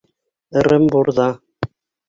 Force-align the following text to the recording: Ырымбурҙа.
Ырымбурҙа. 0.61 1.31